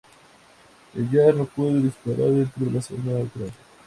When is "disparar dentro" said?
1.79-2.65